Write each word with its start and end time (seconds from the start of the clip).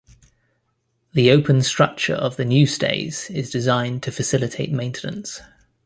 The 1.13 1.29
open 1.29 1.61
structure 1.61 2.15
of 2.15 2.35
the 2.35 2.43
new 2.43 2.65
stays 2.65 3.29
is 3.29 3.51
designed 3.51 4.01
to 4.01 4.11
facilitate 4.11 4.71
maintenance. 4.71 5.41